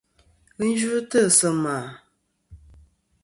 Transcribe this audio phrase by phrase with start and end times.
[0.59, 1.75] Ghi yvɨtɨ sɨ ma.